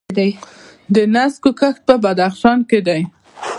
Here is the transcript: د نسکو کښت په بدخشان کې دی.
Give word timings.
د 0.95 0.97
نسکو 1.13 1.51
کښت 1.59 1.81
په 1.87 1.95
بدخشان 2.03 2.59
کې 2.69 2.79
دی. 2.87 3.01